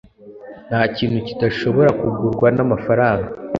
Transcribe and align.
Ntakintu 0.67 1.17
kidashobora 1.27 1.89
kugurwa 1.99 2.47
namafaranga 2.55 3.29